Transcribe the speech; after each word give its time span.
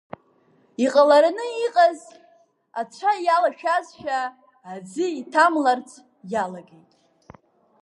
Иҟалараны 0.85 1.45
иҟаз 1.65 1.99
ацәа 2.79 3.11
иалашәазшәа, 3.25 4.19
аӡы 4.71 5.05
иҭамларц 5.19 5.89
иалагеит. 6.31 6.91